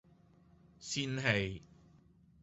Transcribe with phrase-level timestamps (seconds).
[0.79, 1.61] 仙氣